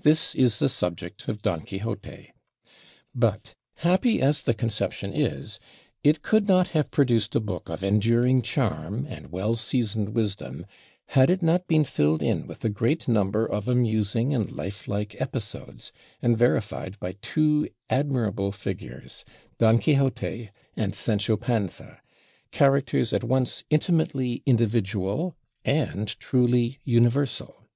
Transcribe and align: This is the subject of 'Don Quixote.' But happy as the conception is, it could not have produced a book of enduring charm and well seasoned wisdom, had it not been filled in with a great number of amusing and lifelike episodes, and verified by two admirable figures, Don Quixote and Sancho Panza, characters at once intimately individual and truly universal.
This 0.00 0.32
is 0.36 0.60
the 0.60 0.68
subject 0.68 1.26
of 1.26 1.42
'Don 1.42 1.62
Quixote.' 1.62 2.32
But 3.12 3.56
happy 3.78 4.22
as 4.22 4.44
the 4.44 4.54
conception 4.54 5.12
is, 5.12 5.58
it 6.04 6.22
could 6.22 6.46
not 6.46 6.68
have 6.68 6.92
produced 6.92 7.34
a 7.34 7.40
book 7.40 7.68
of 7.68 7.82
enduring 7.82 8.42
charm 8.42 9.04
and 9.10 9.32
well 9.32 9.56
seasoned 9.56 10.10
wisdom, 10.10 10.66
had 11.16 11.30
it 11.30 11.42
not 11.42 11.66
been 11.66 11.82
filled 11.82 12.22
in 12.22 12.46
with 12.46 12.64
a 12.64 12.68
great 12.68 13.08
number 13.08 13.44
of 13.44 13.66
amusing 13.66 14.32
and 14.32 14.52
lifelike 14.52 15.20
episodes, 15.20 15.90
and 16.22 16.38
verified 16.38 16.96
by 17.00 17.16
two 17.20 17.68
admirable 17.90 18.52
figures, 18.52 19.24
Don 19.58 19.80
Quixote 19.80 20.50
and 20.76 20.94
Sancho 20.94 21.36
Panza, 21.36 22.00
characters 22.52 23.12
at 23.12 23.24
once 23.24 23.64
intimately 23.68 24.44
individual 24.46 25.34
and 25.64 26.06
truly 26.20 26.78
universal. 26.84 27.66